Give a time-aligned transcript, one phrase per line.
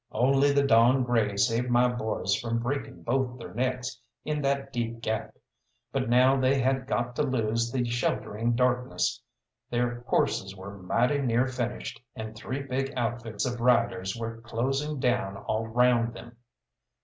[0.13, 4.99] Only the dawn grey saved my boys from breaking both their necks in that deep
[4.99, 5.35] gap,
[5.91, 9.21] but now they had got to lose the sheltering darkness,
[9.69, 15.37] their horses were mighty near finished, and three big outfits of riders were closing down
[15.37, 16.35] all round them.